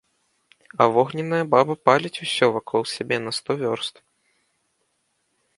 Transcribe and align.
А 0.85 0.87
вогненная 0.95 1.41
баба 1.53 1.73
паліць 1.89 2.21
ўсё 2.25 2.45
вакол 2.57 2.81
сябе 2.95 3.15
на 3.27 3.31
сто 3.41 3.51
вёрст. 3.63 4.05